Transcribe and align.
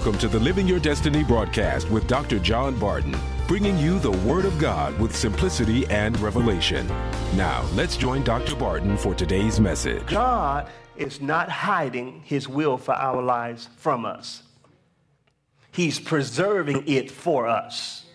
Welcome 0.00 0.18
to 0.20 0.28
the 0.28 0.40
Living 0.40 0.66
Your 0.66 0.80
Destiny 0.80 1.22
broadcast 1.22 1.90
with 1.90 2.06
Dr. 2.06 2.38
John 2.38 2.74
Barton, 2.78 3.14
bringing 3.46 3.76
you 3.76 3.98
the 3.98 4.12
Word 4.26 4.46
of 4.46 4.58
God 4.58 4.98
with 4.98 5.14
simplicity 5.14 5.86
and 5.88 6.18
revelation. 6.20 6.86
Now, 7.36 7.68
let's 7.74 7.98
join 7.98 8.24
Dr. 8.24 8.56
Barton 8.56 8.96
for 8.96 9.14
today's 9.14 9.60
message. 9.60 10.06
God 10.06 10.70
is 10.96 11.20
not 11.20 11.50
hiding 11.50 12.22
his 12.24 12.48
will 12.48 12.78
for 12.78 12.94
our 12.94 13.20
lives 13.20 13.68
from 13.76 14.06
us, 14.06 14.42
he's 15.70 16.00
preserving 16.00 16.88
it 16.88 17.10
for 17.10 17.46
us. 17.46 18.06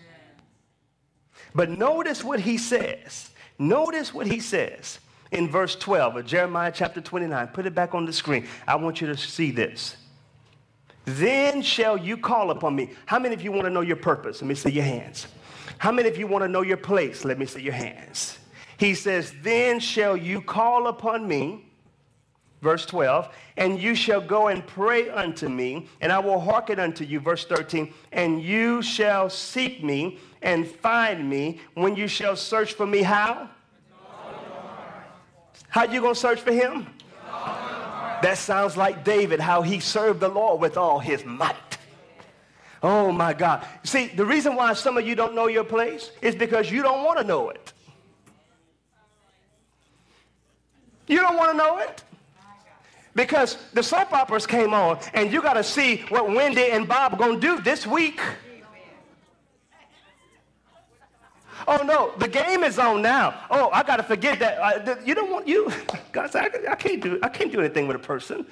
But 1.54 1.70
notice 1.70 2.24
what 2.24 2.40
he 2.40 2.58
says. 2.58 3.30
Notice 3.60 4.12
what 4.12 4.26
he 4.26 4.40
says 4.40 4.98
in 5.30 5.48
verse 5.48 5.76
12 5.76 6.16
of 6.16 6.26
Jeremiah 6.26 6.72
chapter 6.74 7.00
29. 7.00 7.46
Put 7.46 7.64
it 7.64 7.76
back 7.76 7.94
on 7.94 8.06
the 8.06 8.12
screen. 8.12 8.48
I 8.66 8.74
want 8.74 9.00
you 9.00 9.06
to 9.06 9.16
see 9.16 9.52
this. 9.52 9.96
Then 11.06 11.62
shall 11.62 11.96
you 11.96 12.16
call 12.16 12.50
upon 12.50 12.74
me. 12.74 12.90
How 13.06 13.20
many 13.20 13.32
of 13.32 13.40
you 13.40 13.52
want 13.52 13.64
to 13.64 13.70
know 13.70 13.80
your 13.80 13.96
purpose? 13.96 14.42
Let 14.42 14.48
me 14.48 14.56
see 14.56 14.70
your 14.70 14.84
hands. 14.84 15.28
How 15.78 15.92
many 15.92 16.08
of 16.08 16.18
you 16.18 16.26
want 16.26 16.42
to 16.42 16.48
know 16.48 16.62
your 16.62 16.76
place? 16.76 17.24
Let 17.24 17.38
me 17.38 17.46
see 17.46 17.62
your 17.62 17.74
hands. 17.74 18.38
He 18.76 18.94
says, 18.94 19.32
Then 19.42 19.78
shall 19.78 20.16
you 20.16 20.42
call 20.42 20.88
upon 20.88 21.28
me, 21.28 21.64
verse 22.60 22.84
12, 22.86 23.32
and 23.56 23.80
you 23.80 23.94
shall 23.94 24.20
go 24.20 24.48
and 24.48 24.66
pray 24.66 25.08
unto 25.08 25.48
me, 25.48 25.88
and 26.00 26.10
I 26.10 26.18
will 26.18 26.40
hearken 26.40 26.80
unto 26.80 27.04
you, 27.04 27.20
verse 27.20 27.44
13, 27.44 27.94
and 28.10 28.42
you 28.42 28.82
shall 28.82 29.30
seek 29.30 29.84
me 29.84 30.18
and 30.42 30.66
find 30.66 31.30
me 31.30 31.60
when 31.74 31.94
you 31.94 32.08
shall 32.08 32.34
search 32.34 32.72
for 32.72 32.86
me. 32.86 33.02
How? 33.02 33.48
How 35.68 35.84
you 35.84 36.00
going 36.00 36.14
to 36.14 36.20
search 36.20 36.40
for 36.40 36.52
him? 36.52 36.88
That 38.22 38.38
sounds 38.38 38.76
like 38.76 39.04
David, 39.04 39.40
how 39.40 39.62
he 39.62 39.80
served 39.80 40.20
the 40.20 40.28
Lord 40.28 40.60
with 40.60 40.76
all 40.76 40.98
his 40.98 41.24
might. 41.24 41.54
Oh 42.82 43.10
my 43.10 43.32
God. 43.32 43.66
See, 43.84 44.08
the 44.08 44.24
reason 44.24 44.54
why 44.54 44.72
some 44.74 44.96
of 44.96 45.06
you 45.06 45.14
don't 45.14 45.34
know 45.34 45.46
your 45.48 45.64
place 45.64 46.10
is 46.22 46.34
because 46.34 46.70
you 46.70 46.82
don't 46.82 47.04
want 47.04 47.18
to 47.18 47.24
know 47.24 47.50
it. 47.50 47.72
You 51.06 51.20
don't 51.20 51.36
want 51.36 51.52
to 51.52 51.56
know 51.56 51.78
it. 51.78 52.02
Because 53.14 53.56
the 53.72 53.82
soap 53.82 54.12
operas 54.12 54.46
came 54.46 54.74
on, 54.74 54.98
and 55.14 55.32
you 55.32 55.40
got 55.40 55.54
to 55.54 55.64
see 55.64 56.04
what 56.10 56.28
Wendy 56.28 56.70
and 56.70 56.86
Bob 56.86 57.14
are 57.14 57.16
going 57.16 57.40
to 57.40 57.56
do 57.56 57.62
this 57.62 57.86
week. 57.86 58.20
Oh 61.68 61.82
no, 61.82 62.12
the 62.18 62.28
game 62.28 62.62
is 62.62 62.78
on 62.78 63.02
now. 63.02 63.34
Oh, 63.50 63.70
I 63.72 63.82
got 63.82 63.96
to 63.96 64.02
forget 64.02 64.38
that. 64.38 64.58
Uh, 64.58 64.96
you 65.04 65.14
don't 65.14 65.30
want 65.30 65.48
you. 65.48 65.70
God 66.12 66.30
said, 66.30 66.52
I, 66.68 66.72
I, 66.72 66.74
can't 66.76 67.02
do. 67.02 67.18
I 67.22 67.28
can't 67.28 67.50
do 67.50 67.60
anything 67.60 67.88
with 67.88 67.96
a 67.96 68.00
person 68.00 68.46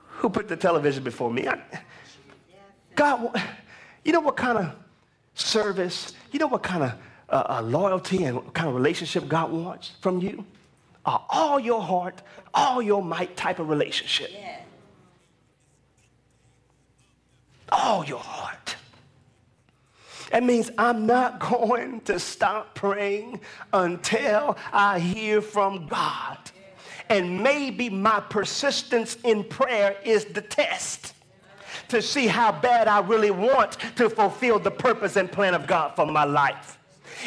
who 0.00 0.28
put 0.28 0.48
the 0.48 0.56
television 0.56 1.02
before 1.02 1.30
me. 1.30 1.48
I, 1.48 1.58
God, 2.94 3.42
you 4.04 4.12
know 4.12 4.20
what 4.20 4.36
kind 4.36 4.58
of 4.58 4.74
service? 5.34 6.12
You 6.30 6.38
know 6.38 6.46
what 6.46 6.62
kind 6.62 6.82
of 6.84 6.92
uh, 7.28 7.58
uh, 7.58 7.62
loyalty 7.62 8.24
and 8.24 8.36
what 8.36 8.52
kind 8.52 8.68
of 8.68 8.74
relationship 8.74 9.26
God 9.26 9.50
wants 9.50 9.92
from 10.00 10.20
you? 10.20 10.44
Uh, 11.04 11.18
all 11.30 11.58
your 11.58 11.80
heart, 11.80 12.20
all 12.52 12.82
your 12.82 13.02
might 13.02 13.36
type 13.36 13.60
of 13.60 13.68
relationship. 13.68 14.30
Yeah. 14.32 14.60
All 17.70 18.04
your 18.04 18.18
heart. 18.18 18.75
That 20.30 20.42
means 20.42 20.70
I'm 20.78 21.06
not 21.06 21.38
going 21.50 22.00
to 22.02 22.18
stop 22.18 22.74
praying 22.74 23.40
until 23.72 24.56
I 24.72 24.98
hear 24.98 25.40
from 25.40 25.86
God. 25.86 26.38
And 27.08 27.42
maybe 27.42 27.88
my 27.88 28.20
persistence 28.20 29.16
in 29.22 29.44
prayer 29.44 29.96
is 30.04 30.24
the 30.24 30.42
test 30.42 31.14
to 31.88 32.02
see 32.02 32.26
how 32.26 32.50
bad 32.50 32.88
I 32.88 33.00
really 33.00 33.30
want 33.30 33.78
to 33.96 34.10
fulfill 34.10 34.58
the 34.58 34.70
purpose 34.70 35.16
and 35.16 35.30
plan 35.30 35.54
of 35.54 35.66
God 35.66 35.94
for 35.94 36.06
my 36.06 36.24
life. 36.24 36.78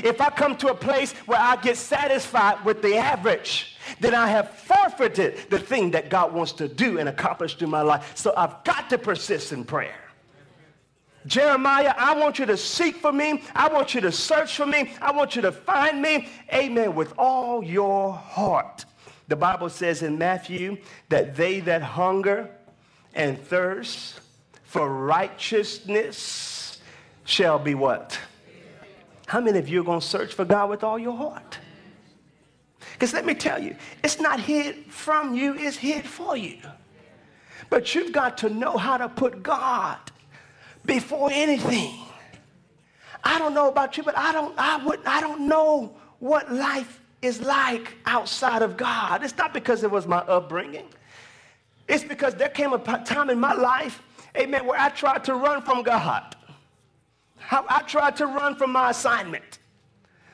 If 0.04 0.22
I 0.22 0.30
come 0.30 0.56
to 0.58 0.68
a 0.68 0.76
place 0.76 1.14
where 1.26 1.40
I 1.40 1.56
get 1.56 1.78
satisfied 1.78 2.64
with 2.66 2.82
the 2.82 2.98
average, 2.98 3.78
then 4.00 4.14
I 4.14 4.28
have 4.28 4.52
forfeited 4.52 5.50
the 5.50 5.60
thing 5.60 5.92
that 5.92 6.10
God 6.10 6.34
wants 6.34 6.52
to 6.54 6.68
do 6.68 7.00
and 7.00 7.10
accomplish 7.10 7.56
through 7.56 7.70
my 7.70 7.82
life. 7.82 8.12
So 8.16 8.34
I've 8.36 8.64
got 8.64 8.90
to 8.92 8.98
persist 8.98 9.52
in 9.52 9.64
prayer. 9.64 10.09
Jeremiah, 11.26 11.94
I 11.98 12.16
want 12.16 12.40
you 12.40 12.46
to 12.46 12.58
seek 12.58 12.96
for 12.96 13.12
me. 13.12 13.44
I 13.54 13.68
want 13.68 13.94
you 13.94 14.02
to 14.02 14.12
search 14.12 14.56
for 14.56 14.66
me. 14.66 14.94
I 15.02 15.12
want 15.12 15.36
you 15.36 15.42
to 15.44 15.52
find 15.52 16.02
me. 16.02 16.30
Amen. 16.54 16.96
With 16.96 17.14
all 17.18 17.64
your 17.64 18.14
heart. 18.14 18.86
The 19.28 19.36
Bible 19.36 19.70
says 19.70 20.02
in 20.02 20.18
Matthew 20.18 20.78
that 21.10 21.36
they 21.36 21.60
that 21.62 21.82
hunger 21.82 22.50
and 23.14 23.40
thirst 23.40 24.22
for 24.64 24.90
righteousness 24.90 26.80
shall 27.26 27.60
be 27.60 27.76
what? 27.76 28.20
How 29.28 29.40
many 29.40 29.60
of 29.60 29.70
you 29.70 29.82
are 29.82 29.84
going 29.84 30.00
to 30.00 30.06
search 30.06 30.34
for 30.34 30.46
God 30.46 30.70
with 30.70 30.84
all 30.84 30.98
your 30.98 31.16
heart? 31.16 31.60
Because 32.94 33.14
let 33.14 33.26
me 33.26 33.36
tell 33.36 33.62
you, 33.62 33.76
it's 34.04 34.20
not 34.20 34.40
hid 34.40 34.92
from 34.92 35.36
you, 35.36 35.54
it's 35.54 35.78
hid 35.78 36.06
for 36.06 36.36
you. 36.36 36.58
But 37.70 37.94
you've 37.94 38.12
got 38.12 38.40
to 38.40 38.50
know 38.50 38.78
how 38.78 38.98
to 38.98 39.08
put 39.08 39.44
God 39.44 39.98
before 40.86 41.30
anything. 41.32 41.96
I 43.24 43.38
don't 43.38 43.54
know 43.54 43.68
about 43.68 43.98
you, 43.98 44.04
but 44.04 44.18
I 44.18 44.32
don't, 44.32 44.58
I 44.58 44.84
would, 44.84 45.00
I 45.06 45.22
don't 45.22 45.48
know 45.48 45.96
what 46.20 46.52
life 46.52 47.02
is 47.22 47.42
like 47.42 47.96
outside 48.06 48.62
of 48.62 48.78
God. 48.78 49.24
It's 49.24 49.38
not 49.38 49.54
because 49.54 49.84
it 49.84 49.92
was 49.92 50.08
my 50.08 50.20
upbringing. 50.20 50.88
It's 51.88 52.04
because 52.04 52.36
there 52.36 52.50
came 52.50 52.74
a 52.74 52.80
time 52.80 53.30
in 53.30 53.40
my 53.40 53.54
life, 53.54 54.02
amen, 54.38 54.66
where 54.66 54.80
I 54.80 54.90
tried 54.90 55.24
to 55.26 55.36
run 55.36 55.62
from 55.64 55.84
God. 55.84 56.36
I, 57.52 57.82
tried 57.88 58.16
to 58.18 58.28
run 58.28 58.56
from 58.56 58.72
my 58.72 58.92
assignment. 58.92 59.58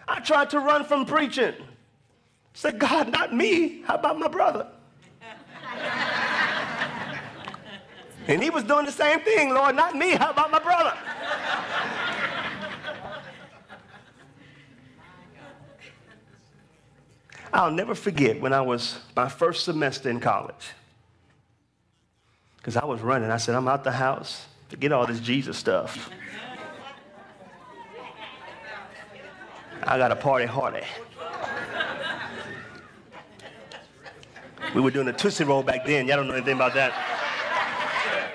I 0.07 0.19
tried 0.19 0.49
to 0.49 0.59
run 0.59 0.83
from 0.83 1.05
preaching. 1.05 1.53
Said, 2.53 2.77
God, 2.77 3.11
not 3.11 3.33
me. 3.33 3.81
How 3.83 3.95
about 3.95 4.19
my 4.19 4.27
brother? 4.27 4.67
And 8.27 8.41
he 8.41 8.49
was 8.49 8.63
doing 8.63 8.85
the 8.85 8.91
same 8.91 9.19
thing, 9.19 9.53
Lord, 9.53 9.75
not 9.75 9.95
me. 9.95 10.11
How 10.11 10.31
about 10.31 10.51
my 10.51 10.59
brother? 10.59 10.93
I'll 17.53 17.71
never 17.71 17.95
forget 17.95 18.41
when 18.41 18.51
I 18.51 18.61
was 18.61 18.99
my 19.15 19.29
first 19.29 19.63
semester 19.63 20.09
in 20.09 20.19
college. 20.19 20.71
Because 22.57 22.75
I 22.75 22.83
was 22.83 23.01
running. 23.01 23.31
I 23.31 23.37
said, 23.37 23.55
I'm 23.55 23.67
out 23.67 23.83
the 23.83 23.91
house. 23.91 24.45
Forget 24.69 24.91
all 24.91 25.05
this 25.05 25.19
Jesus 25.19 25.57
stuff. 25.57 26.09
I 29.83 29.97
got 29.97 30.11
a 30.11 30.15
party 30.15 30.45
hardy. 30.45 30.81
We 34.73 34.81
were 34.81 34.91
doing 34.91 35.07
a 35.07 35.13
Tootsie 35.13 35.43
Roll 35.43 35.63
back 35.63 35.85
then. 35.85 36.07
Y'all 36.07 36.17
don't 36.17 36.27
know 36.27 36.33
anything 36.33 36.55
about 36.55 36.73
that. 36.73 37.14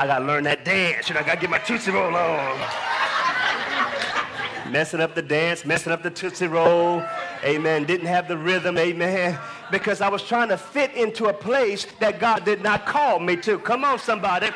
I 0.00 0.06
gotta 0.06 0.24
learn 0.24 0.44
that 0.44 0.64
dance. 0.64 1.10
You 1.10 1.14
know, 1.14 1.20
I 1.20 1.24
gotta 1.24 1.38
get 1.38 1.50
my 1.50 1.58
Tootsie 1.58 1.90
Roll 1.90 2.16
on. 2.16 2.58
messing 4.72 4.98
up 4.98 5.14
the 5.14 5.20
dance, 5.20 5.66
messing 5.66 5.92
up 5.92 6.02
the 6.02 6.10
Tootsie 6.10 6.46
Roll. 6.46 7.04
Amen. 7.44 7.84
Didn't 7.84 8.06
have 8.06 8.26
the 8.26 8.38
rhythm. 8.38 8.78
Amen. 8.78 9.38
Because 9.70 10.00
I 10.00 10.08
was 10.08 10.22
trying 10.22 10.48
to 10.48 10.56
fit 10.56 10.94
into 10.94 11.26
a 11.26 11.34
place 11.34 11.86
that 11.98 12.18
God 12.18 12.46
did 12.46 12.62
not 12.62 12.86
call 12.86 13.18
me 13.18 13.36
to. 13.42 13.58
Come 13.58 13.84
on, 13.84 13.98
somebody. 13.98 14.48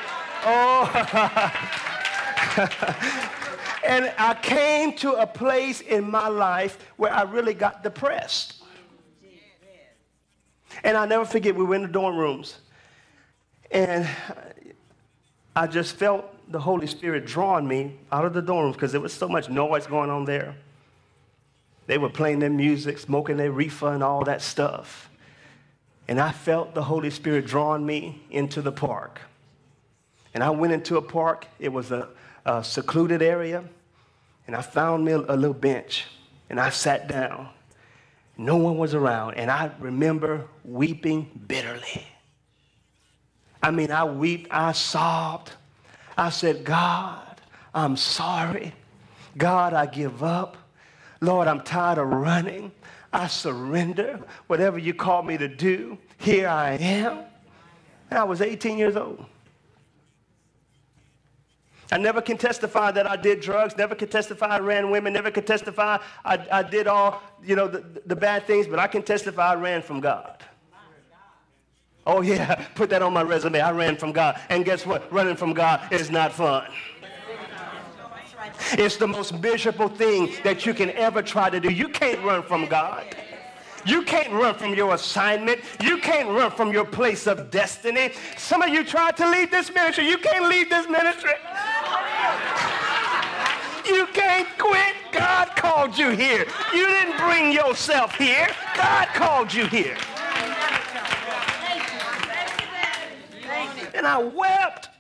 Oh. 0.47 0.91
and 3.85 4.15
I 4.17 4.39
came 4.41 4.97
to 4.97 5.13
a 5.13 5.27
place 5.27 5.83
in 5.83 6.11
my 6.11 6.29
life 6.29 6.79
where 6.97 7.13
I 7.13 7.25
really 7.25 7.53
got 7.53 7.83
depressed. 7.83 8.63
And 10.83 10.97
I'll 10.97 11.07
never 11.07 11.27
forget, 11.27 11.55
we 11.55 11.67
were 11.67 11.75
in 11.75 11.83
the 11.83 11.89
dorm 11.89 12.17
rooms. 12.17 12.61
And 13.71 14.09
I 15.57 15.67
just 15.67 15.97
felt 15.97 16.25
the 16.51 16.61
Holy 16.61 16.87
Spirit 16.87 17.27
drawing 17.27 17.67
me 17.67 17.99
out 18.11 18.25
of 18.25 18.35
the 18.35 18.43
dorms 18.43 18.73
because 18.73 18.93
there 18.93 19.01
was 19.01 19.13
so 19.13 19.29
much 19.29 19.49
noise 19.49 19.87
going 19.87 20.11
on 20.11 20.25
there. 20.25 20.57
They 21.87 21.99
were 21.99 22.09
playing 22.09 22.41
their 22.41 22.51
music, 22.51 22.99
smoking 22.99 23.37
their 23.37 23.53
reefer, 23.53 23.93
and 23.93 24.03
all 24.03 24.25
that 24.25 24.43
stuff. 24.43 25.11
And 26.09 26.21
I 26.21 26.33
felt 26.33 26.75
the 26.75 26.83
Holy 26.83 27.11
Spirit 27.11 27.47
drawing 27.47 27.87
me 27.87 28.23
into 28.31 28.63
the 28.63 28.73
park. 28.73 29.21
And 30.33 30.43
I 30.43 30.51
went 30.51 30.73
into 30.73 30.97
a 30.97 31.03
park, 31.03 31.47
it 31.59 31.73
was 31.73 31.91
a, 31.93 32.09
a 32.45 32.65
secluded 32.65 33.23
area, 33.23 33.65
and 34.47 34.57
I 34.57 34.63
found 34.63 35.05
me 35.05 35.13
a, 35.13 35.19
a 35.19 35.37
little 35.37 35.55
bench, 35.55 36.07
and 36.51 36.59
I 36.59 36.71
sat 36.71 37.09
down. 37.09 37.49
No 38.37 38.57
one 38.57 38.77
was 38.77 38.95
around, 38.95 39.35
and 39.35 39.51
I 39.51 39.71
remember 39.79 40.47
weeping 40.65 41.43
bitterly. 41.47 42.07
I 43.65 43.71
mean, 43.71 43.91
I 43.91 44.05
wept, 44.05 44.49
I 44.51 44.73
sobbed. 44.73 45.53
I 46.19 46.29
said, 46.29 46.65
God, 46.65 47.41
I'm 47.75 47.97
sorry. 47.97 48.75
God, 49.39 49.73
I 49.73 49.87
give 49.87 50.23
up. 50.23 50.59
Lord, 51.23 51.49
I'm 51.49 51.63
tired 51.63 51.97
of 51.97 52.09
running. 52.09 52.73
I 53.11 53.27
surrender. 53.27 54.21
Whatever 54.49 54.79
you 54.79 54.93
call 54.93 55.23
me 55.23 55.39
to 55.39 55.49
do, 55.49 55.97
here 56.19 56.47
I 56.47 56.73
am. 56.73 57.21
And 58.11 58.19
I 58.19 58.25
was 58.25 58.43
18 58.43 58.77
years 58.77 58.97
old. 58.97 59.25
I 61.91 61.97
never 61.97 62.21
can 62.21 62.37
testify 62.37 62.91
that 62.91 63.07
I 63.07 63.17
did 63.17 63.41
drugs, 63.41 63.79
never 63.79 63.95
can 63.95 64.09
testify 64.09 64.49
I 64.49 64.59
ran 64.59 64.91
women, 64.91 65.15
never 65.15 65.31
can 65.31 65.45
testify 65.45 65.97
I, 66.23 66.47
I 66.53 66.63
did 66.63 66.87
all, 66.87 67.23
you 67.43 67.57
know, 67.57 67.69
the, 67.69 67.83
the 68.05 68.17
bad 68.17 68.47
things, 68.47 68.67
but 68.67 68.79
I 68.79 68.89
can 68.89 69.03
testify 69.03 69.53
I 69.53 69.55
ran 69.55 69.81
from 69.81 70.01
God. 70.01 70.45
Oh, 72.07 72.21
yeah, 72.21 72.55
put 72.75 72.91
that 72.91 73.03
on 73.03 73.13
my 73.13 73.23
resume. 73.23 73.61
I 73.61 73.71
ran 73.73 73.97
from 73.97 74.13
God. 74.13 74.41
And 74.49 74.65
guess 74.65 74.87
what? 74.87 75.11
Running 75.13 75.37
from 75.37 75.53
God 75.55 75.93
is 75.93 76.11
not 76.11 76.33
fun. 76.33 76.71
It's 78.73 78.97
the 78.97 79.09
most 79.09 79.41
miserable 79.41 79.89
thing 79.89 80.35
that 80.45 80.67
you 80.67 80.75
can 80.75 80.91
ever 80.91 81.23
try 81.23 81.51
to 81.51 81.61
do. 81.61 81.71
You 81.71 81.89
can't 81.89 82.23
run 82.25 82.43
from 82.43 82.67
God. 82.67 83.05
You 83.87 84.03
can't 84.03 84.33
run 84.33 84.55
from 84.55 84.75
your 84.75 84.95
assignment. 84.95 85.61
You 85.83 85.99
can't 85.99 86.29
run 86.29 86.51
from 86.51 86.73
your 86.73 86.85
place 86.85 87.27
of 87.27 87.51
destiny. 87.51 88.13
Some 88.37 88.63
of 88.63 88.71
you 88.71 88.85
tried 88.85 89.17
to 89.19 89.29
leave 89.29 89.51
this 89.51 89.73
ministry. 89.73 90.09
You 90.09 90.19
can't 90.19 90.49
leave 90.49 90.71
this 90.71 90.89
ministry. 90.89 91.33
You 93.87 94.07
can't 94.13 94.49
quit. 94.59 94.95
God 95.13 95.49
called 95.57 95.99
you 95.99 96.11
here. 96.11 96.47
You 96.73 96.87
didn't 96.87 97.19
bring 97.19 97.53
yourself 97.53 98.15
here. 98.15 98.49
God 98.77 99.09
called 99.09 99.53
you 99.53 99.67
here. 99.67 99.97
And 104.05 104.13
I 104.13 104.19
wept 104.19 104.91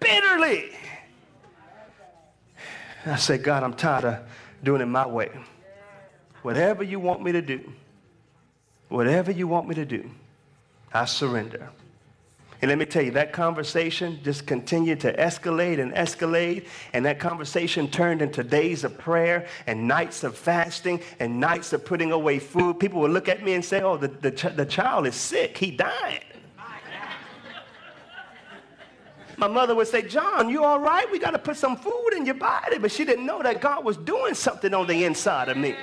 bitterly. 0.00 0.68
I 3.06 3.16
said, 3.16 3.42
God, 3.42 3.62
I'm 3.62 3.72
tired 3.72 4.04
of 4.04 4.18
doing 4.62 4.82
it 4.82 4.86
my 4.86 5.06
way. 5.06 5.30
Whatever 6.42 6.82
you 6.82 7.00
want 7.00 7.22
me 7.22 7.32
to 7.32 7.40
do, 7.40 7.72
whatever 8.90 9.30
you 9.30 9.48
want 9.48 9.66
me 9.66 9.74
to 9.76 9.86
do, 9.86 10.10
I 10.92 11.06
surrender. 11.06 11.70
And 12.60 12.68
let 12.68 12.76
me 12.76 12.84
tell 12.84 13.02
you, 13.02 13.12
that 13.12 13.32
conversation 13.32 14.20
just 14.22 14.46
continued 14.46 15.00
to 15.00 15.16
escalate 15.16 15.80
and 15.80 15.94
escalate. 15.94 16.66
And 16.92 17.06
that 17.06 17.18
conversation 17.18 17.88
turned 17.90 18.20
into 18.20 18.44
days 18.44 18.84
of 18.84 18.98
prayer 18.98 19.46
and 19.66 19.88
nights 19.88 20.22
of 20.22 20.36
fasting 20.36 21.00
and 21.18 21.40
nights 21.40 21.72
of 21.72 21.86
putting 21.86 22.12
away 22.12 22.40
food. 22.40 22.78
People 22.78 23.00
would 23.00 23.10
look 23.10 23.30
at 23.30 23.42
me 23.42 23.54
and 23.54 23.64
say, 23.64 23.80
Oh, 23.80 23.96
the, 23.96 24.08
the, 24.08 24.30
ch- 24.30 24.54
the 24.54 24.66
child 24.66 25.06
is 25.06 25.14
sick. 25.14 25.56
He 25.56 25.70
died. 25.70 26.26
My 29.36 29.48
mother 29.48 29.74
would 29.74 29.88
say, 29.88 30.02
John, 30.02 30.48
you 30.48 30.64
all 30.64 30.80
right? 30.80 31.10
We 31.10 31.18
got 31.18 31.32
to 31.32 31.38
put 31.38 31.56
some 31.56 31.76
food 31.76 32.10
in 32.16 32.26
your 32.26 32.34
body. 32.34 32.78
But 32.78 32.92
she 32.92 33.04
didn't 33.04 33.26
know 33.26 33.42
that 33.42 33.60
God 33.60 33.84
was 33.84 33.96
doing 33.96 34.34
something 34.34 34.72
on 34.74 34.86
the 34.86 35.04
inside 35.04 35.48
of 35.48 35.56
me. 35.56 35.74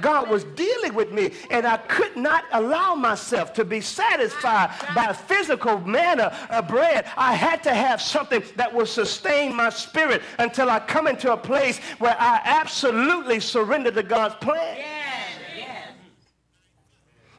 God 0.00 0.30
was 0.30 0.44
dealing 0.44 0.94
with 0.94 1.12
me, 1.12 1.32
and 1.50 1.66
I 1.66 1.76
could 1.76 2.16
not 2.16 2.44
allow 2.52 2.94
myself 2.94 3.52
to 3.54 3.64
be 3.64 3.80
satisfied 3.80 4.70
by 4.94 5.12
physical 5.12 5.78
manna 5.80 6.34
of 6.48 6.68
bread. 6.68 7.06
I 7.16 7.34
had 7.34 7.62
to 7.64 7.74
have 7.74 8.00
something 8.00 8.42
that 8.56 8.72
will 8.72 8.86
sustain 8.86 9.54
my 9.54 9.70
spirit 9.70 10.22
until 10.38 10.70
I 10.70 10.80
come 10.80 11.06
into 11.06 11.32
a 11.32 11.36
place 11.36 11.78
where 11.98 12.16
I 12.18 12.40
absolutely 12.44 13.40
surrender 13.40 13.90
to 13.90 14.02
God's 14.02 14.36
plan. 14.36 14.76
Yes, 14.78 15.28
yes. 15.56 15.88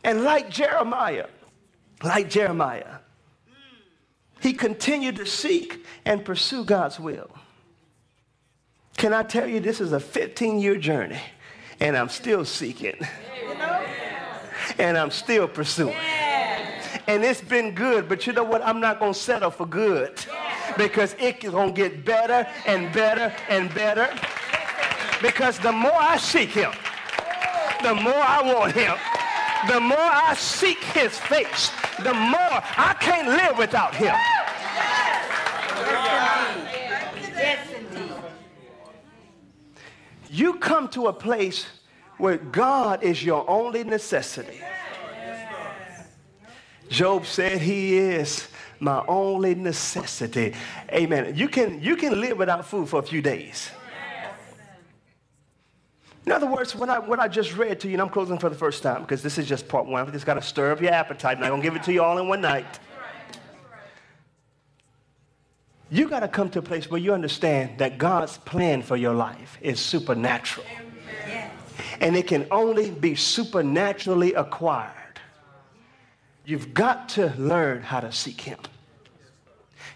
And 0.03 0.23
like 0.23 0.49
Jeremiah, 0.49 1.27
like 2.03 2.29
Jeremiah, 2.29 2.97
he 4.41 4.53
continued 4.53 5.15
to 5.17 5.25
seek 5.25 5.85
and 6.03 6.25
pursue 6.25 6.65
God's 6.65 6.99
will. 6.99 7.29
Can 8.97 9.13
I 9.13 9.23
tell 9.23 9.47
you, 9.47 9.59
this 9.59 9.79
is 9.79 9.93
a 9.93 9.99
15 9.99 10.59
year 10.59 10.77
journey, 10.77 11.21
and 11.79 11.95
I'm 11.95 12.09
still 12.09 12.43
seeking, 12.43 12.99
and 14.77 14.97
I'm 14.97 15.11
still 15.11 15.47
pursuing. 15.47 15.95
And 17.07 17.23
it's 17.23 17.41
been 17.41 17.73
good, 17.73 18.07
but 18.07 18.27
you 18.27 18.33
know 18.33 18.43
what? 18.43 18.65
I'm 18.65 18.79
not 18.79 18.99
going 18.99 19.13
to 19.13 19.19
settle 19.19 19.51
for 19.51 19.65
good 19.65 20.23
because 20.77 21.15
it's 21.19 21.47
going 21.49 21.73
to 21.73 21.81
get 21.89 22.05
better 22.05 22.47
and 22.65 22.93
better 22.93 23.33
and 23.49 23.73
better. 23.73 24.09
Because 25.21 25.59
the 25.59 25.71
more 25.71 25.93
I 25.93 26.17
seek 26.17 26.49
Him, 26.49 26.71
the 27.83 27.95
more 27.95 28.13
I 28.13 28.41
want 28.43 28.73
Him, 28.73 28.95
the 29.67 29.79
more 29.79 29.97
I 29.97 30.35
seek 30.35 30.79
His 30.83 31.17
face, 31.17 31.71
the 32.03 32.13
more 32.13 32.61
I 32.77 32.95
can't 32.99 33.27
live 33.27 33.57
without 33.57 33.95
Him. 33.95 34.15
You 40.29 40.53
come 40.53 40.87
to 40.89 41.07
a 41.07 41.13
place 41.13 41.65
where 42.17 42.37
God 42.37 43.03
is 43.03 43.23
your 43.23 43.47
only 43.49 43.83
necessity. 43.83 44.61
Job 46.89 47.25
said 47.25 47.61
he 47.61 47.97
is 47.97 48.47
my 48.79 49.03
only 49.07 49.55
necessity. 49.55 50.53
Amen. 50.91 51.35
You 51.35 51.47
can, 51.47 51.81
you 51.81 51.95
can 51.95 52.19
live 52.19 52.37
without 52.37 52.65
food 52.65 52.89
for 52.89 52.99
a 52.99 53.03
few 53.03 53.21
days. 53.21 53.71
In 56.25 56.31
other 56.31 56.45
words, 56.45 56.75
what 56.75 56.89
I, 56.89 56.99
what 56.99 57.19
I 57.19 57.27
just 57.27 57.55
read 57.57 57.79
to 57.79 57.87
you, 57.87 57.93
and 57.93 58.01
I'm 58.01 58.09
closing 58.09 58.37
for 58.37 58.49
the 58.49 58.55
first 58.55 58.83
time 58.83 59.01
because 59.01 59.23
this 59.23 59.37
is 59.37 59.47
just 59.47 59.67
part 59.67 59.87
one. 59.87 60.07
I 60.07 60.11
just 60.11 60.25
got 60.25 60.35
to 60.35 60.41
stir 60.41 60.71
up 60.71 60.81
your 60.81 60.91
appetite. 60.91 61.37
I'm 61.37 61.41
not 61.41 61.49
going 61.49 61.61
to 61.61 61.67
give 61.67 61.75
it 61.75 61.83
to 61.83 61.93
you 61.93 62.03
all 62.03 62.17
in 62.19 62.27
one 62.27 62.41
night. 62.41 62.79
You 65.89 66.07
got 66.07 66.21
to 66.21 66.27
come 66.27 66.49
to 66.51 66.59
a 66.59 66.61
place 66.61 66.89
where 66.89 67.01
you 67.01 67.13
understand 67.13 67.79
that 67.79 67.97
God's 67.97 68.37
plan 68.37 68.81
for 68.81 68.95
your 68.95 69.13
life 69.13 69.57
is 69.61 69.79
supernatural. 69.79 70.65
And 71.99 72.15
it 72.15 72.27
can 72.27 72.47
only 72.49 72.91
be 72.91 73.15
supernaturally 73.15 74.33
acquired. 74.33 75.19
You've 76.45 76.73
got 76.73 77.09
to 77.09 77.33
learn 77.37 77.81
how 77.81 77.99
to 77.99 78.11
seek 78.11 78.41
Him. 78.41 78.57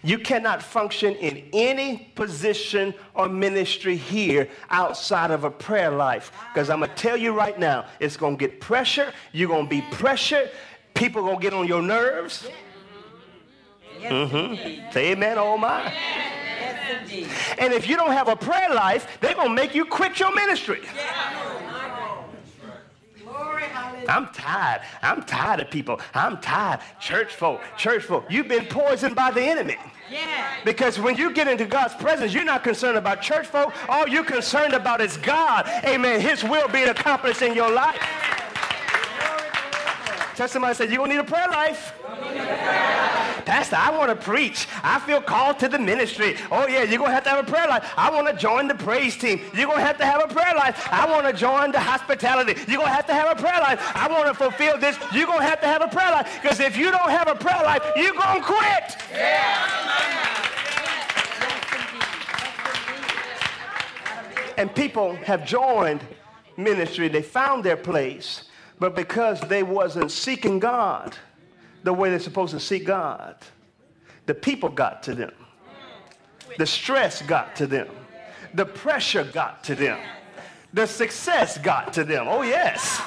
You 0.06 0.18
cannot 0.18 0.62
function 0.62 1.16
in 1.16 1.42
any 1.52 2.12
position 2.14 2.94
or 3.12 3.28
ministry 3.28 3.96
here 3.96 4.48
outside 4.70 5.32
of 5.32 5.42
a 5.42 5.50
prayer 5.50 5.90
life. 5.90 6.30
Because 6.54 6.70
I'm 6.70 6.78
going 6.78 6.90
to 6.90 6.96
tell 6.96 7.16
you 7.16 7.32
right 7.32 7.58
now, 7.58 7.86
it's 7.98 8.16
going 8.16 8.36
to 8.36 8.38
get 8.38 8.60
pressure. 8.60 9.12
You're 9.32 9.48
going 9.48 9.64
to 9.64 9.68
be 9.68 9.82
pressured. 9.90 10.52
People 10.94 11.22
are 11.22 11.24
going 11.24 11.38
to 11.38 11.42
get 11.42 11.54
on 11.54 11.66
your 11.66 11.82
nerves. 11.82 12.48
Mm-hmm. 14.00 14.92
Say 14.92 15.10
amen, 15.10 15.38
oh 15.38 15.58
my. 15.58 15.92
and 17.58 17.72
if 17.72 17.88
you 17.88 17.96
don't 17.96 18.12
have 18.12 18.28
a 18.28 18.36
prayer 18.36 18.72
life, 18.72 19.18
they're 19.20 19.34
going 19.34 19.48
to 19.48 19.54
make 19.54 19.74
you 19.74 19.86
quit 19.86 20.20
your 20.20 20.32
ministry. 20.32 20.82
I'm 24.08 24.28
tired. 24.28 24.82
I'm 25.02 25.22
tired 25.22 25.60
of 25.60 25.70
people. 25.70 26.00
I'm 26.14 26.38
tired. 26.40 26.80
Church 27.00 27.34
folk, 27.34 27.60
church 27.76 28.04
folk. 28.04 28.26
You've 28.30 28.48
been 28.48 28.66
poisoned 28.66 29.14
by 29.14 29.30
the 29.30 29.42
enemy. 29.42 29.76
Yeah. 30.10 30.46
Because 30.64 31.00
when 31.00 31.16
you 31.16 31.32
get 31.32 31.48
into 31.48 31.64
God's 31.64 31.94
presence, 31.94 32.32
you're 32.32 32.44
not 32.44 32.62
concerned 32.62 32.96
about 32.96 33.22
church 33.22 33.46
folk. 33.46 33.72
All 33.88 34.06
you're 34.08 34.24
concerned 34.24 34.72
about 34.72 35.00
is 35.00 35.16
God. 35.16 35.68
Amen. 35.84 36.20
His 36.20 36.44
will 36.44 36.68
being 36.68 36.88
accomplished 36.88 37.42
in 37.42 37.54
your 37.54 37.70
life. 37.70 38.00
Tell 40.36 40.48
somebody, 40.48 40.74
say, 40.74 40.84
you're 40.84 40.98
going 40.98 41.10
to 41.10 41.16
need 41.16 41.22
a 41.22 41.24
prayer 41.24 41.48
life. 41.48 41.94
Pastor, 43.46 43.76
I 43.76 43.96
want 43.96 44.10
to 44.10 44.16
preach. 44.16 44.66
I 44.82 44.98
feel 44.98 45.20
called 45.20 45.60
to 45.60 45.68
the 45.68 45.78
ministry. 45.78 46.36
Oh, 46.50 46.66
yeah, 46.66 46.82
you're 46.82 46.98
going 46.98 47.10
to 47.10 47.14
have 47.14 47.22
to 47.24 47.30
have 47.30 47.48
a 47.48 47.50
prayer 47.50 47.68
life. 47.68 47.92
I 47.96 48.10
want 48.10 48.26
to 48.26 48.34
join 48.34 48.66
the 48.66 48.74
praise 48.74 49.16
team. 49.16 49.40
You're 49.54 49.66
going 49.66 49.78
to 49.78 49.84
have 49.84 49.98
to 49.98 50.04
have 50.04 50.20
a 50.22 50.26
prayer 50.26 50.52
life. 50.56 50.88
I 50.92 51.08
want 51.08 51.26
to 51.28 51.32
join 51.32 51.70
the 51.70 51.78
hospitality. 51.78 52.60
You're 52.66 52.78
going 52.78 52.88
to 52.88 52.94
have 52.94 53.06
to 53.06 53.14
have 53.14 53.38
a 53.38 53.40
prayer 53.40 53.60
life. 53.60 53.80
I 53.94 54.08
want 54.08 54.26
to 54.26 54.34
fulfill 54.34 54.78
this. 54.78 54.98
You're 55.12 55.26
going 55.26 55.38
to 55.38 55.44
have 55.44 55.60
to 55.60 55.68
have 55.68 55.80
a 55.80 55.86
prayer 55.86 56.10
life. 56.10 56.40
Because 56.42 56.58
if 56.58 56.76
you 56.76 56.90
don't 56.90 57.10
have 57.10 57.28
a 57.28 57.36
prayer 57.36 57.62
life, 57.62 57.82
you're 57.94 58.14
going 58.14 58.40
to 58.40 58.46
quit. 58.46 58.96
And 64.58 64.74
people 64.74 65.14
have 65.16 65.46
joined 65.46 66.00
ministry. 66.56 67.06
They 67.06 67.22
found 67.22 67.62
their 67.62 67.76
place 67.76 68.42
but 68.78 68.94
because 68.94 69.40
they 69.40 69.62
wasn't 69.62 70.10
seeking 70.10 70.58
God 70.58 71.16
the 71.86 71.92
way 71.92 72.10
they're 72.10 72.18
supposed 72.18 72.52
to 72.52 72.60
seek 72.60 72.84
God, 72.84 73.36
the 74.26 74.34
people 74.34 74.68
got 74.68 75.04
to 75.04 75.14
them. 75.14 75.32
The 76.58 76.66
stress 76.66 77.22
got 77.22 77.54
to 77.56 77.66
them. 77.66 77.88
The 78.54 78.66
pressure 78.66 79.24
got 79.24 79.62
to 79.64 79.74
them. 79.74 79.98
The 80.72 80.86
success 80.86 81.58
got 81.58 81.92
to 81.94 82.04
them. 82.04 82.26
Oh, 82.28 82.42
yes. 82.42 83.00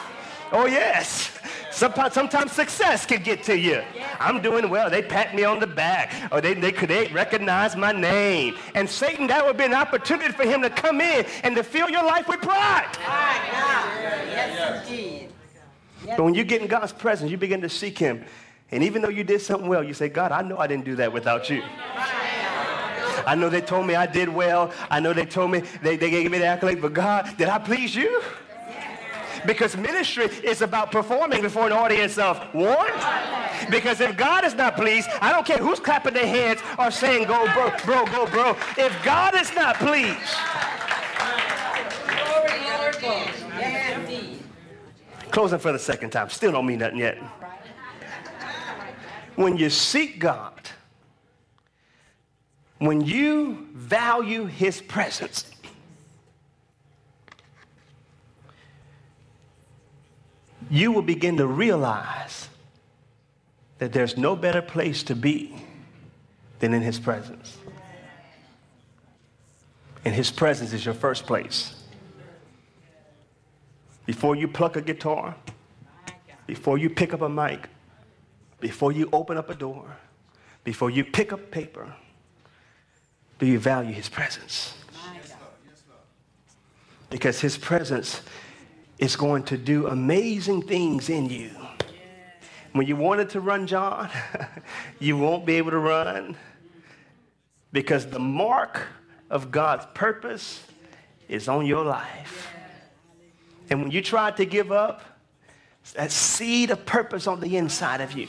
Oh, 0.52 0.66
yes. 0.66 1.38
Sometimes, 1.72 2.14
sometimes 2.14 2.52
success 2.54 3.06
can 3.06 3.22
get 3.22 3.44
to 3.44 3.58
you. 3.58 3.84
I'm 4.20 4.42
doing 4.42 4.70
well. 4.70 4.90
They 4.90 5.02
pat 5.02 5.36
me 5.36 5.44
on 5.44 5.60
the 5.60 5.68
back. 5.68 6.14
Or 6.32 6.40
they, 6.40 6.54
they, 6.54 6.72
they 6.72 7.08
recognize 7.08 7.76
my 7.76 7.92
name. 7.92 8.56
And 8.76 8.90
Satan, 8.90 9.28
that 9.28 9.46
would 9.46 9.58
be 9.58 9.66
an 9.66 9.74
opportunity 9.74 10.32
for 10.32 10.44
him 10.44 10.62
to 10.62 10.70
come 10.70 11.02
in 11.02 11.26
and 11.44 11.56
to 11.56 11.64
fill 11.64 11.90
your 11.90 12.06
life 12.06 12.28
with 12.28 12.42
pride. 12.42 12.90
Yes, 14.32 14.88
indeed. 14.88 15.30
But 16.06 16.24
when 16.24 16.34
you 16.34 16.44
get 16.44 16.62
in 16.62 16.68
God's 16.68 16.94
presence, 16.94 17.30
you 17.30 17.38
begin 17.38 17.62
to 17.62 17.70
seek 17.70 17.98
Him. 17.98 18.24
And 18.72 18.84
even 18.84 19.02
though 19.02 19.10
you 19.10 19.24
did 19.24 19.42
something 19.42 19.68
well, 19.68 19.84
you 19.84 19.94
say, 19.94 20.10
God, 20.10 20.32
I 20.32 20.42
know 20.42 20.58
I 20.58 20.68
didn't 20.68 20.86
do 20.86 20.96
that 20.98 21.12
without 21.12 21.50
you. 21.50 21.64
I 23.26 23.36
know 23.36 23.50
they 23.50 23.62
told 23.62 23.88
me 23.88 23.96
I 23.96 24.06
did 24.06 24.30
well. 24.30 24.72
I 24.90 25.00
know 25.00 25.14
they 25.14 25.26
told 25.26 25.52
me 25.52 25.64
they, 25.82 25.98
they 25.98 26.10
gave 26.10 26.30
me 26.32 26.38
the 26.38 26.46
accolade, 26.46 26.82
but 26.82 26.94
God, 26.94 27.36
did 27.38 27.50
I 27.50 27.58
please 27.58 27.96
you? 27.96 28.22
Because 29.46 29.76
ministry 29.78 30.26
is 30.44 30.62
about 30.62 30.92
performing 30.92 31.42
before 31.42 31.66
an 31.66 31.72
audience 31.72 32.18
of 32.18 32.38
one. 32.54 32.92
Because 33.70 34.02
if 34.02 34.18
God 34.18 34.46
is 34.46 34.54
not 34.54 34.76
pleased, 34.76 35.10
I 35.22 35.32
don't 35.32 35.46
care 35.46 35.58
who's 35.58 35.80
clapping 35.80 36.14
their 36.14 36.28
hands 36.28 36.62
or 36.78 36.92
saying, 36.92 37.28
go, 37.28 37.46
bro, 37.54 37.72
bro, 37.86 38.06
go, 38.06 38.26
bro. 38.28 38.58
If 38.78 39.04
God 39.04 39.36
is 39.36 39.54
not 39.56 39.76
pleased, 39.76 40.18
closing 45.32 45.60
for 45.60 45.72
the 45.72 45.80
second 45.80 46.12
time, 46.12 46.30
still 46.30 46.52
don't 46.52 46.66
mean 46.66 46.80
nothing 46.80 46.98
yet. 46.98 47.18
When 49.40 49.56
you 49.56 49.70
seek 49.70 50.20
God, 50.20 50.70
when 52.80 53.00
you 53.00 53.70
value 53.74 54.48
his 54.48 54.82
presence, 54.82 55.50
you 60.70 60.92
will 60.92 61.02
begin 61.02 61.38
to 61.38 61.48
realize 61.48 62.50
that 63.78 63.94
there's 63.94 64.18
no 64.18 64.36
better 64.36 64.62
place 64.62 65.04
to 65.04 65.16
be 65.16 65.56
than 66.60 66.74
in 66.74 66.82
his 66.82 67.00
presence. 67.00 67.58
And 70.04 70.14
his 70.14 70.32
presence 70.32 70.74
is 70.74 70.84
your 70.84 70.96
first 70.96 71.26
place. 71.26 71.82
Before 74.06 74.36
you 74.36 74.50
pluck 74.50 74.76
a 74.76 74.82
guitar, 74.82 75.34
before 76.46 76.78
you 76.78 76.90
pick 76.90 77.14
up 77.14 77.22
a 77.22 77.30
mic, 77.30 77.70
before 78.60 78.92
you 78.92 79.10
open 79.14 79.38
up 79.38 79.50
a 79.50 79.56
door, 79.56 79.98
before 80.64 80.90
you 80.90 81.04
pick 81.04 81.32
up 81.32 81.52
paper, 81.52 81.94
do 83.40 83.46
you 83.46 83.60
value 83.60 83.94
his 83.94 84.10
presence? 84.10 84.74
Because 87.10 87.40
his 87.40 87.58
presence 87.58 88.22
is 89.00 89.16
going 89.16 89.44
to 89.44 89.58
do 89.58 89.88
amazing 89.88 90.62
things 90.62 91.10
in 91.10 91.30
you. 91.30 91.52
When 92.74 92.86
you 92.86 92.96
wanted 92.96 93.30
to 93.32 93.40
run, 93.40 93.66
John, 93.66 94.10
you 95.00 95.18
won't 95.18 95.46
be 95.46 95.56
able 95.56 95.72
to 95.72 95.80
run 95.80 96.38
because 97.72 98.06
the 98.06 98.20
mark 98.20 98.88
of 99.30 99.52
God's 99.52 99.88
purpose 99.94 100.64
is 101.28 101.48
on 101.48 101.66
your 101.66 101.86
life. 101.86 102.52
And 103.70 103.82
when 103.82 103.92
you 103.92 104.02
try 104.02 104.32
to 104.32 104.46
give 104.46 104.72
up, 104.72 105.02
that 105.94 106.12
seed 106.12 106.72
of 106.72 106.86
purpose 106.86 107.28
on 107.28 107.40
the 107.40 107.58
inside 107.58 108.02
of 108.02 108.14
you 108.14 108.28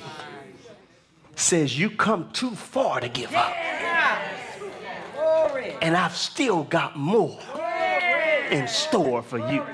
says 1.37 1.79
you 1.79 1.91
come 1.91 2.31
too 2.33 2.51
far 2.51 3.01
to 3.01 3.09
give 3.09 3.35
up. 3.35 3.55
And 5.83 5.97
I've 5.97 6.17
still 6.17 6.65
got 6.65 6.97
more 6.97 7.39
in 8.51 8.69
store 8.69 9.23
for 9.23 9.39
you. 9.51 9.65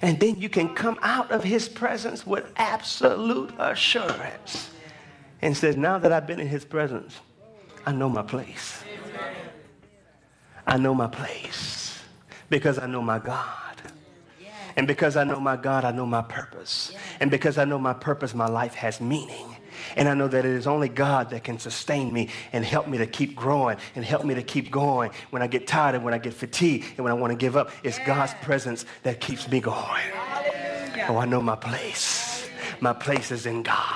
And 0.00 0.20
then 0.20 0.36
you 0.36 0.48
can 0.48 0.74
come 0.74 0.98
out 1.02 1.30
of 1.30 1.44
his 1.44 1.68
presence 1.68 2.26
with 2.26 2.50
absolute 2.56 3.52
assurance 3.58 4.70
and 5.40 5.56
says, 5.56 5.76
now 5.76 5.98
that 5.98 6.12
I've 6.12 6.26
been 6.26 6.40
in 6.40 6.48
his 6.48 6.64
presence, 6.64 7.20
I 7.86 7.92
know 7.92 8.08
my 8.08 8.22
place. 8.22 8.82
I 10.66 10.78
know 10.78 10.94
my 10.94 11.06
place 11.06 11.98
because 12.48 12.78
I 12.78 12.86
know 12.86 13.02
my 13.02 13.18
God. 13.18 13.63
And 14.76 14.86
because 14.86 15.16
I 15.16 15.24
know 15.24 15.38
my 15.38 15.56
God, 15.56 15.84
I 15.84 15.92
know 15.92 16.06
my 16.06 16.22
purpose. 16.22 16.92
And 17.20 17.30
because 17.30 17.58
I 17.58 17.64
know 17.64 17.78
my 17.78 17.92
purpose, 17.92 18.34
my 18.34 18.48
life 18.48 18.74
has 18.74 19.00
meaning. 19.00 19.56
And 19.96 20.08
I 20.08 20.14
know 20.14 20.28
that 20.28 20.44
it 20.44 20.50
is 20.50 20.66
only 20.66 20.88
God 20.88 21.30
that 21.30 21.44
can 21.44 21.58
sustain 21.58 22.12
me 22.12 22.30
and 22.52 22.64
help 22.64 22.88
me 22.88 22.98
to 22.98 23.06
keep 23.06 23.36
growing 23.36 23.78
and 23.94 24.04
help 24.04 24.24
me 24.24 24.34
to 24.34 24.42
keep 24.42 24.70
going 24.70 25.10
when 25.30 25.42
I 25.42 25.46
get 25.46 25.66
tired 25.66 25.94
and 25.94 26.04
when 26.04 26.14
I 26.14 26.18
get 26.18 26.34
fatigued 26.34 26.86
and 26.96 27.04
when 27.04 27.12
I 27.12 27.14
want 27.14 27.32
to 27.32 27.36
give 27.36 27.56
up. 27.56 27.70
It's 27.82 27.98
God's 28.00 28.34
presence 28.42 28.84
that 29.02 29.20
keeps 29.20 29.48
me 29.48 29.60
going. 29.60 30.02
Oh, 31.08 31.18
I 31.18 31.26
know 31.26 31.40
my 31.40 31.56
place. 31.56 32.48
My 32.80 32.92
place 32.92 33.30
is 33.30 33.46
in 33.46 33.62
God. 33.62 33.94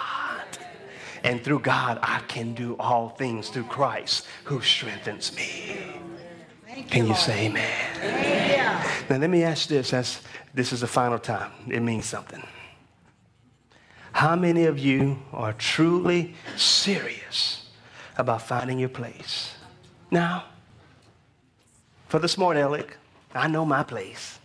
And 1.24 1.42
through 1.42 1.60
God, 1.60 1.98
I 2.02 2.20
can 2.28 2.54
do 2.54 2.76
all 2.78 3.08
things 3.08 3.48
through 3.48 3.64
Christ 3.64 4.26
who 4.44 4.60
strengthens 4.60 5.34
me. 5.34 5.87
Can 6.90 7.06
you 7.06 7.14
say 7.14 7.46
amen? 7.46 9.06
Now, 9.10 9.16
let 9.16 9.30
me 9.30 9.42
ask 9.42 9.68
this 9.68 9.92
as 9.92 10.20
this 10.54 10.72
is 10.72 10.80
the 10.80 10.86
final 10.86 11.18
time. 11.18 11.50
It 11.68 11.80
means 11.80 12.06
something. 12.06 12.42
How 14.12 14.36
many 14.36 14.64
of 14.64 14.78
you 14.78 15.18
are 15.32 15.52
truly 15.52 16.34
serious 16.56 17.66
about 18.16 18.42
finding 18.42 18.78
your 18.78 18.88
place? 18.88 19.54
Now, 20.10 20.44
for 22.08 22.18
this 22.18 22.36
morning, 22.36 22.62
Alec, 22.62 22.96
I 23.34 23.48
know 23.48 23.64
my 23.64 23.82
place. 23.82 24.38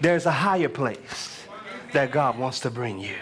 There's 0.00 0.26
a 0.26 0.30
higher 0.30 0.68
place 0.68 1.44
that 1.92 2.10
God 2.10 2.38
wants 2.38 2.60
to 2.60 2.70
bring 2.70 2.98
you. 2.98 3.16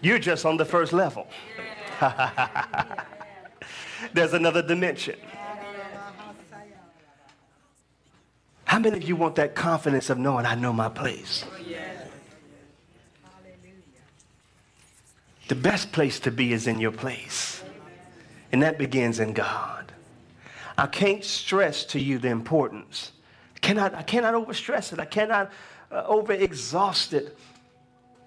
You're 0.00 0.18
just 0.18 0.44
on 0.44 0.56
the 0.56 0.64
first 0.64 0.92
level. 0.92 1.26
There's 4.12 4.32
another 4.32 4.62
dimension. 4.62 5.16
How 8.72 8.78
many 8.78 8.96
of 8.96 9.06
you 9.06 9.16
want 9.16 9.34
that 9.34 9.54
confidence 9.54 10.08
of 10.08 10.16
knowing 10.16 10.46
I 10.46 10.54
know 10.54 10.72
my 10.72 10.88
place? 10.88 11.44
The 15.48 15.54
best 15.54 15.92
place 15.92 16.18
to 16.20 16.30
be 16.30 16.54
is 16.54 16.66
in 16.66 16.80
your 16.80 16.90
place. 16.90 17.62
And 18.50 18.62
that 18.62 18.78
begins 18.78 19.20
in 19.20 19.34
God. 19.34 19.92
I 20.78 20.86
can't 20.86 21.22
stress 21.22 21.84
to 21.84 22.00
you 22.00 22.18
the 22.18 22.30
importance. 22.30 23.12
I 23.56 23.58
cannot, 23.58 23.94
I 23.94 24.02
cannot 24.04 24.32
overstress 24.32 24.90
it. 24.94 24.98
I 24.98 25.04
cannot 25.04 25.52
uh, 25.90 26.04
overexhaust 26.04 27.12
it. 27.12 27.36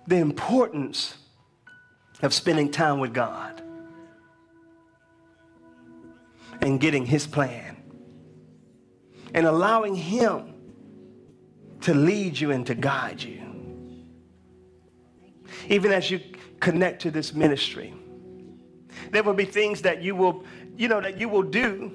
The 0.06 0.18
importance 0.18 1.16
of 2.22 2.36
spending 2.36 2.70
time 2.70 3.00
with 3.00 3.16
God 3.16 3.64
and 6.62 6.80
getting 6.80 7.08
his 7.08 7.26
plan 7.26 7.76
and 9.36 9.46
allowing 9.46 9.94
him 9.94 10.54
to 11.82 11.94
lead 11.94 12.40
you 12.40 12.52
and 12.52 12.66
to 12.66 12.74
guide 12.74 13.22
you. 13.22 13.42
Even 15.68 15.92
as 15.92 16.10
you 16.10 16.22
connect 16.62 17.02
to 17.02 17.12
this 17.12 17.34
ministry. 17.34 17.94
There 19.12 19.24
will 19.24 19.34
be 19.34 19.44
things 19.44 19.82
that 19.82 20.02
you 20.02 20.16
will, 20.16 20.46
you 20.78 20.88
know, 20.88 21.02
that 21.02 21.20
you 21.20 21.28
will 21.28 21.44
do, 21.44 21.94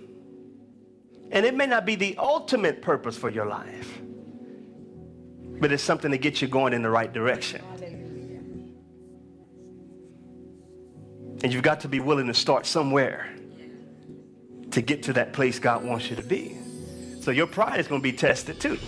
and 1.30 1.46
it 1.46 1.54
may 1.56 1.66
not 1.66 1.86
be 1.86 1.94
the 1.94 2.14
ultimate 2.18 2.82
purpose 2.82 3.16
for 3.16 3.30
your 3.30 3.46
life, 3.46 4.00
but 5.58 5.72
it's 5.72 5.82
something 5.82 6.10
to 6.10 6.18
get 6.18 6.42
you 6.42 6.46
going 6.46 6.74
in 6.74 6.82
the 6.82 6.90
right 6.90 7.10
direction. 7.10 7.62
And 11.42 11.50
you've 11.50 11.62
got 11.62 11.80
to 11.80 11.88
be 11.88 12.00
willing 12.00 12.26
to 12.26 12.34
start 12.34 12.66
somewhere 12.66 13.34
to 14.72 14.82
get 14.82 15.04
to 15.04 15.14
that 15.14 15.32
place 15.32 15.58
God 15.58 15.82
wants 15.82 16.10
you 16.10 16.16
to 16.16 16.22
be. 16.22 16.59
So 17.20 17.30
your 17.30 17.46
pride 17.46 17.78
is 17.78 17.86
going 17.86 18.00
to 18.00 18.02
be 18.02 18.16
tested 18.16 18.58
too. 18.58 18.78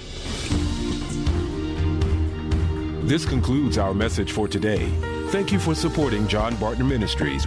This 3.07 3.27
concludes 3.27 3.77
our 3.79 3.93
message 3.93 4.33
for 4.33 4.49
today. 4.49 4.89
Thank 5.29 5.53
you 5.53 5.59
for 5.59 5.75
supporting 5.75 6.27
John 6.29 6.57
Barton 6.57 6.89
Ministries. 6.89 7.47